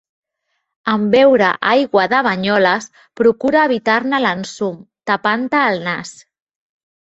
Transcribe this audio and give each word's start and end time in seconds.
En 0.93 1.03
beure 1.15 1.49
aigua 1.71 2.05
de 2.13 2.21
Banyoles 2.29 2.89
procura 3.23 3.67
evitar-ne 3.71 4.23
l'ensum 4.25 4.83
tapant-te 5.13 5.65
el 5.71 5.81
nas. 5.93 6.19